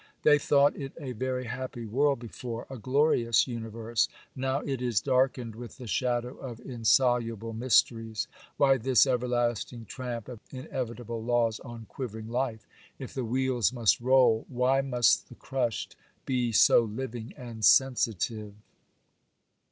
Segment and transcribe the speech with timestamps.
[0.23, 4.09] They thought it a very happy world before,—a glorious universe.
[4.35, 8.27] Now it is darkened with the shadow of insoluble mysteries.
[8.57, 12.65] Why this everlasting tramp of inevitable laws on quivering life?
[12.97, 15.95] If the wheels must roll, why must the crushed
[16.25, 18.55] be so living and sensitive?